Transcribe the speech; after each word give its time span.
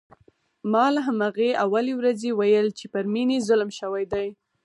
ما 0.71 0.85
له 0.95 1.01
همهغې 1.07 1.51
اولې 1.65 1.93
ورځې 1.99 2.29
ویل 2.33 2.67
چې 2.79 2.85
پر 2.93 3.03
مينې 3.13 3.37
ظلم 3.47 3.69
شوی 3.79 4.03
دی 4.13 4.27